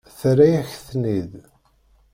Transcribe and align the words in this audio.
Terra-yak-ten-id. 0.19 1.33